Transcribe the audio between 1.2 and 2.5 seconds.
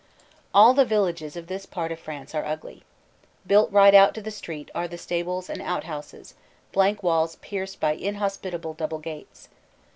of this part of France are